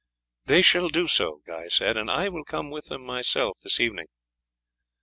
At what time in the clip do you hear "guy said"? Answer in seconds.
1.45-1.95